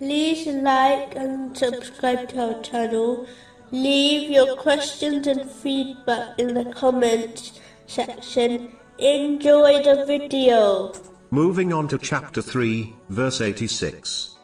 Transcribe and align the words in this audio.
like 0.00 1.14
and 1.16 1.56
subscribe 1.56 2.28
to 2.30 2.54
our 2.54 2.62
channel. 2.62 3.26
Leave 3.70 4.30
your 4.30 4.56
questions 4.56 5.26
and 5.26 5.50
feedback 5.50 6.38
in 6.38 6.54
the 6.54 6.64
comments 6.72 7.60
section. 7.86 8.72
Enjoy 8.98 9.82
the 9.82 10.04
video. 10.06 10.92
Moving 11.30 11.72
on 11.72 11.88
to 11.88 11.98
chapter 11.98 12.40
3, 12.40 12.94
verse 13.08 13.40
86. 13.40 14.36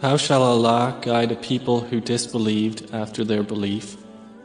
How 0.00 0.16
shall 0.16 0.42
Allah 0.42 0.98
guide 1.02 1.32
a 1.32 1.36
people 1.36 1.80
who 1.80 2.00
disbelieved 2.00 2.94
after 2.94 3.24
their 3.24 3.42
belief 3.42 3.96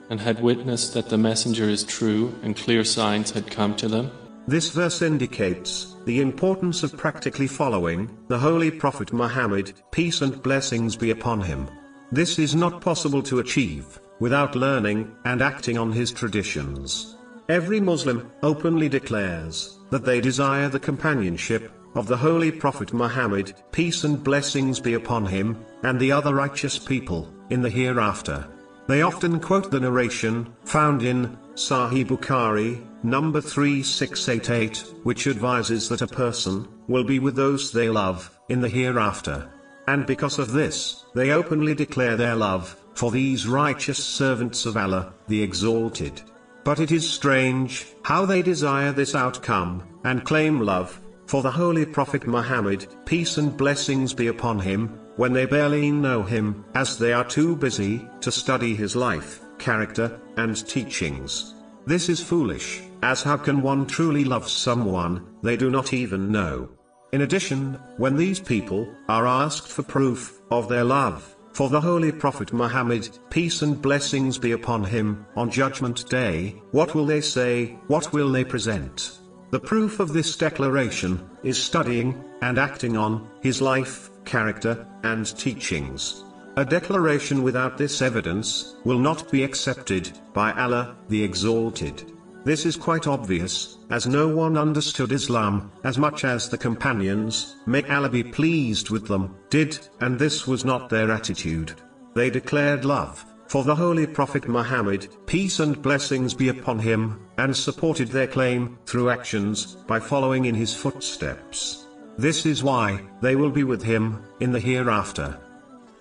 and 0.10 0.20
had 0.20 0.42
witnessed 0.42 0.94
that 0.94 1.10
the 1.10 1.18
messenger 1.18 1.70
is 1.70 1.84
true 1.84 2.34
and 2.44 2.56
clear 2.56 2.84
signs 2.84 3.32
had 3.32 3.52
come 3.52 3.76
to 3.78 3.88
them? 3.88 4.12
This 4.50 4.72
verse 4.72 5.04
indicates 5.04 5.96
the 6.06 6.22
importance 6.22 6.82
of 6.82 6.98
practically 6.98 7.46
following 7.46 8.10
the 8.30 8.40
Holy 8.40 8.72
Prophet 8.72 9.14
Muhammad, 9.14 9.74
peace 9.92 10.24
and 10.24 10.42
blessings 10.42 10.96
be 10.96 11.12
upon 11.12 11.42
him. 11.42 11.70
This 12.12 12.40
is 12.40 12.56
not 12.56 12.82
possible 12.82 13.22
to 13.22 13.38
achieve 13.38 14.00
without 14.20 14.56
learning 14.56 15.16
and 15.24 15.44
acting 15.44 15.78
on 15.78 15.92
his 15.92 16.12
traditions. 16.12 17.16
Every 17.48 17.80
Muslim 17.80 18.32
openly 18.42 18.90
declares 18.90 19.78
that 19.92 20.04
they 20.04 20.20
desire 20.20 20.68
the 20.68 20.80
companionship 20.80 21.72
of 21.94 22.08
the 22.08 22.18
Holy 22.18 22.52
Prophet 22.52 22.92
Muhammad, 22.92 23.54
peace 23.72 24.04
and 24.04 24.24
blessings 24.24 24.80
be 24.80 24.96
upon 24.96 25.28
him, 25.28 25.64
and 25.84 26.00
the 26.00 26.12
other 26.12 26.34
righteous 26.34 26.80
people 26.80 27.32
in 27.52 27.62
the 27.62 27.70
hereafter. 27.70 28.48
They 28.88 29.04
often 29.04 29.40
quote 29.40 29.70
the 29.70 29.80
narration 29.80 30.52
found 30.66 31.04
in 31.04 31.38
Sahih 31.54 32.08
Bukhari, 32.08 32.84
number 33.04 33.42
3688, 33.42 34.84
which 35.04 35.28
advises 35.28 35.90
that 35.90 36.02
a 36.02 36.08
person 36.08 36.68
will 36.88 37.04
be 37.04 37.20
with 37.20 37.36
those 37.36 37.72
they 37.72 37.90
love 37.90 38.38
in 38.50 38.62
the 38.62 38.70
hereafter. 38.70 39.50
And 39.88 40.06
because 40.06 40.40
of 40.40 40.52
this, 40.52 41.06
they 41.16 41.32
openly 41.32 41.74
declare 41.74 42.16
their 42.16 42.36
love 42.36 42.76
for 42.94 43.12
these 43.12 43.48
righteous 43.48 44.04
servants 44.04 44.66
of 44.66 44.78
Allah, 44.78 45.14
the 45.28 45.42
Exalted. 45.42 46.22
But 46.64 46.80
it 46.80 46.92
is 46.92 47.10
strange 47.10 47.88
how 48.04 48.26
they 48.26 48.42
desire 48.42 48.92
this 48.92 49.16
outcome 49.16 49.84
and 50.04 50.26
claim 50.26 50.60
love 50.60 51.00
for 51.26 51.42
the 51.42 51.52
Holy 51.52 51.86
Prophet 51.86 52.28
Muhammad, 52.28 52.88
peace 53.06 53.38
and 53.38 53.56
blessings 53.56 54.14
be 54.14 54.28
upon 54.28 54.60
him, 54.60 55.00
when 55.16 55.32
they 55.32 55.46
barely 55.46 55.92
know 55.92 56.24
him, 56.24 56.66
as 56.76 56.98
they 56.98 57.14
are 57.14 57.24
too 57.24 57.56
busy 57.56 58.08
to 58.22 58.32
study 58.32 58.76
his 58.76 58.96
life, 58.96 59.40
character, 59.60 60.20
and 60.38 60.68
teachings. 60.68 61.54
This 61.86 62.10
is 62.10 62.22
foolish, 62.22 62.82
as 63.02 63.24
how 63.24 63.38
can 63.38 63.62
one 63.62 63.86
truly 63.86 64.24
love 64.24 64.50
someone 64.50 65.26
they 65.42 65.58
do 65.58 65.70
not 65.70 65.94
even 65.94 66.32
know? 66.32 66.70
In 67.12 67.22
addition, 67.22 67.80
when 67.98 68.16
these 68.16 68.40
people 68.40 68.88
are 69.08 69.26
asked 69.26 69.68
for 69.68 69.84
proof 69.84 70.42
of 70.52 70.70
their 70.70 70.84
love 70.84 71.36
for 71.54 71.70
the 71.70 71.82
Holy 71.82 72.12
Prophet 72.12 72.54
Muhammad, 72.54 73.10
peace 73.30 73.62
and 73.62 73.82
blessings 73.82 74.38
be 74.38 74.52
upon 74.52 74.84
him, 74.84 75.26
on 75.36 75.50
Judgment 75.50 76.08
Day, 76.10 76.62
what 76.72 76.94
will 76.94 77.06
they 77.06 77.22
say, 77.22 77.78
what 77.88 78.14
will 78.14 78.32
they 78.32 78.44
present? 78.44 79.20
The 79.52 79.60
proof 79.60 80.00
of 80.00 80.14
this 80.14 80.36
declaration 80.36 81.28
is 81.44 81.62
studying 81.62 82.24
and 82.42 82.60
acting 82.60 82.96
on 82.96 83.28
his 83.42 83.62
life, 83.62 84.12
character, 84.24 84.86
and 85.04 85.26
teachings. 85.38 86.24
A 86.56 86.64
declaration 86.64 87.42
without 87.42 87.78
this 87.78 88.02
evidence 88.02 88.76
will 88.84 89.00
not 89.00 89.32
be 89.32 89.44
accepted 89.44 90.12
by 90.34 90.52
Allah, 90.54 90.96
the 91.08 91.24
Exalted. 91.24 92.12
This 92.46 92.66
is 92.66 92.78
quite 92.78 93.06
obvious, 93.06 93.78
as 93.90 94.08
no 94.08 94.28
one 94.28 94.58
understood 94.58 95.12
Islam 95.12 95.72
as 95.84 95.98
much 95.98 96.24
as 96.24 96.50
the 96.50 96.58
companions, 96.58 97.58
may 97.66 97.84
Allah 97.90 98.10
be 98.10 98.24
pleased 98.24 98.90
with 98.90 99.08
them, 99.08 99.36
did, 99.50 99.78
and 100.00 100.18
this 100.18 100.48
was 100.48 100.64
not 100.64 100.90
their 100.90 101.12
attitude. 101.12 101.74
They 102.16 102.30
declared 102.30 102.86
love 102.86 103.26
for 103.48 103.64
the 103.64 103.76
Holy 103.76 104.06
Prophet 104.06 104.48
Muhammad, 104.48 105.08
peace 105.26 105.60
and 105.60 105.82
blessings 105.82 106.36
be 106.36 106.50
upon 106.50 106.78
him, 106.78 107.20
and 107.40 107.56
supported 107.56 108.10
their 108.10 108.28
claim 108.28 108.78
through 108.86 109.10
actions 109.10 109.76
by 109.88 110.00
following 110.00 110.46
in 110.46 110.54
his 110.54 110.74
footsteps. 110.74 111.88
This 112.18 112.46
is 112.46 112.64
why 112.64 113.02
they 113.22 113.36
will 113.36 113.50
be 113.50 113.64
with 113.64 113.82
him 113.82 114.22
in 114.40 114.52
the 114.52 114.60
hereafter. 114.60 115.38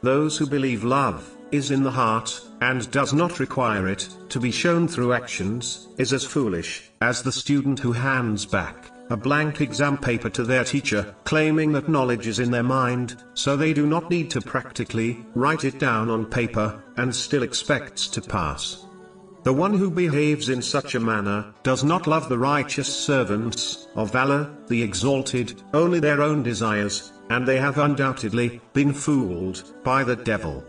Those 0.02 0.36
who 0.36 0.46
believe 0.46 0.84
love 0.84 1.37
is 1.52 1.70
in 1.70 1.82
the 1.82 1.90
heart 1.90 2.40
and 2.60 2.90
does 2.90 3.12
not 3.12 3.40
require 3.40 3.88
it 3.88 4.08
to 4.28 4.40
be 4.40 4.50
shown 4.50 4.88
through 4.88 5.12
actions 5.12 5.88
is 5.98 6.12
as 6.12 6.24
foolish 6.24 6.90
as 7.00 7.22
the 7.22 7.32
student 7.32 7.78
who 7.78 7.92
hands 7.92 8.44
back 8.44 8.90
a 9.10 9.16
blank 9.16 9.60
exam 9.60 9.96
paper 9.96 10.28
to 10.28 10.44
their 10.44 10.64
teacher, 10.64 11.14
claiming 11.24 11.72
that 11.72 11.88
knowledge 11.88 12.26
is 12.26 12.38
in 12.38 12.50
their 12.50 12.62
mind, 12.62 13.22
so 13.34 13.56
they 13.56 13.72
do 13.72 13.86
not 13.86 14.10
need 14.10 14.30
to 14.30 14.40
practically 14.40 15.24
write 15.34 15.64
it 15.64 15.78
down 15.78 16.10
on 16.10 16.26
paper, 16.26 16.82
and 16.96 17.14
still 17.14 17.42
expects 17.42 18.06
to 18.08 18.20
pass. 18.20 18.84
The 19.44 19.52
one 19.52 19.72
who 19.72 19.90
behaves 19.90 20.50
in 20.50 20.60
such 20.60 20.94
a 20.94 21.00
manner, 21.00 21.54
does 21.62 21.84
not 21.84 22.06
love 22.06 22.28
the 22.28 22.38
righteous 22.38 22.94
servants 22.94 23.88
of 23.96 24.14
Allah, 24.14 24.54
the 24.66 24.82
exalted, 24.82 25.62
only 25.72 26.00
their 26.00 26.20
own 26.20 26.42
desires, 26.42 27.12
and 27.30 27.46
they 27.46 27.58
have 27.58 27.78
undoubtedly 27.78 28.60
been 28.74 28.92
fooled 28.92 29.72
by 29.84 30.04
the 30.04 30.16
devil. 30.16 30.62